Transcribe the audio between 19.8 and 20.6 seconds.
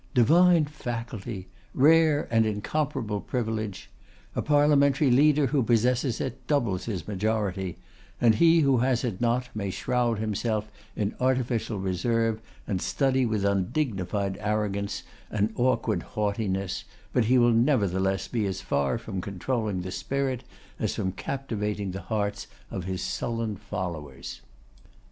the spirit